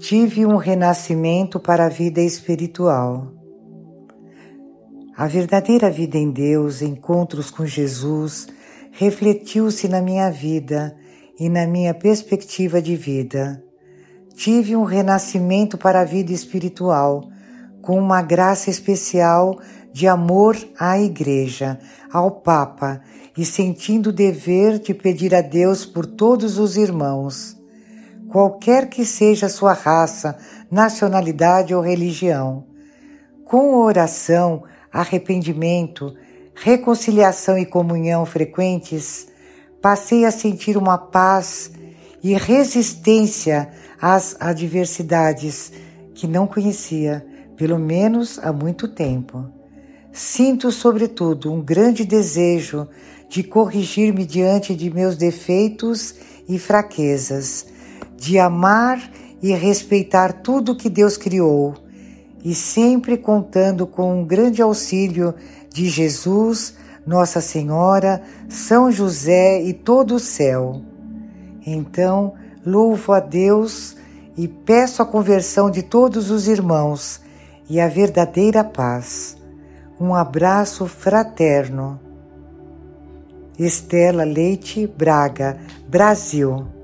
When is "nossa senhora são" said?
67.06-68.92